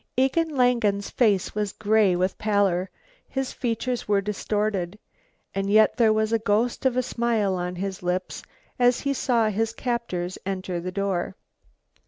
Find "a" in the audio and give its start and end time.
6.97-7.03